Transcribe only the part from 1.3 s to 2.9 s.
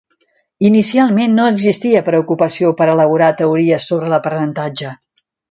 no existia preocupació per